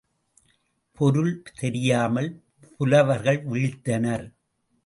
பொருள் 0.97 1.43
தெரியாமல் 1.59 2.31
புலவர்கள் 2.77 3.41
விழித்தனர். 3.45 4.25